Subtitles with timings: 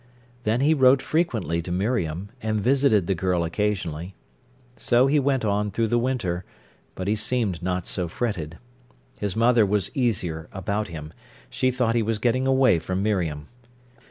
[0.45, 4.15] Then he wrote frequently to Miriam, and visited the girl occasionally.
[4.75, 6.43] So he went on through the winter;
[6.95, 8.57] but he seemed not so fretted.
[9.19, 11.13] His mother was easier about him.
[11.51, 13.47] She thought he was getting away from Miriam.